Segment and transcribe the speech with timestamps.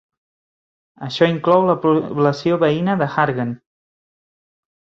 [1.07, 3.55] Això inclou la població veïna de Hargen.